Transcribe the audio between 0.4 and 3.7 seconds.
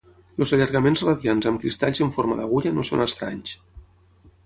Els allargaments radiants amb cristalls en forma d'agulla no són estranys.